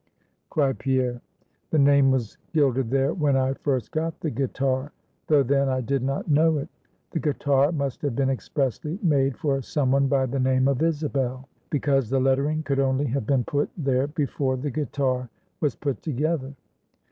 [0.49, 1.21] cried Pierre.
[1.69, 4.91] "The name was gilded there when I first got the guitar,
[5.27, 6.69] though then I did not know it.
[7.11, 11.47] The guitar must have been expressly made for some one by the name of Isabel;
[11.69, 15.29] because the lettering could only have been put there before the guitar
[15.59, 16.55] was put together."